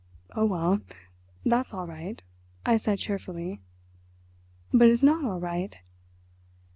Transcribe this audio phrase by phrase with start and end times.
[0.35, 0.81] "Oh, well,
[1.45, 2.23] that's all right,"
[2.65, 3.61] I said cheerfully.
[4.73, 5.77] "But it is not all right!"